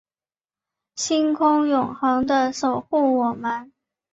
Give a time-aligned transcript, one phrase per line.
[0.95, 3.71] 星空永恒的守护我们